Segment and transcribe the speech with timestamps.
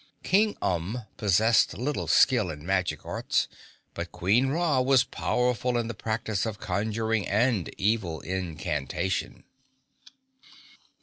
[0.23, 3.47] King Umb possessed little skill in magic arts,
[3.93, 9.43] but Queen Ra was powerful in the practice of conjuring and evil incantation.